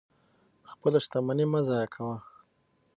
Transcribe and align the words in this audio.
خپله 0.71 0.97
شتمني 1.05 1.45
مه 1.51 1.59
ضایع 1.67 1.87
کوئ. 1.93 2.17